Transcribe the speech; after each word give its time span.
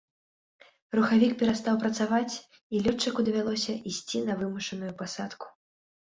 Рухавік 0.99 1.35
перастаў 1.41 1.75
працаваць 1.83 2.31
і 2.31 2.81
лётчыку 2.87 3.27
давялося 3.29 3.77
ісці 3.93 4.25
на 4.33 4.41
вымушаную 4.43 4.93
пасадку. 5.05 5.47